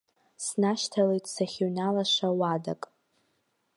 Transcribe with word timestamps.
Снашьҭалеит 0.45 1.25
сахьыҩналаша 1.33 2.27
уадак. 2.39 2.81